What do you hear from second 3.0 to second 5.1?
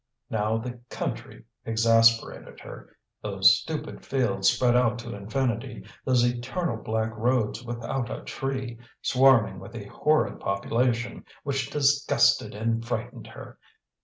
those stupid fields spread out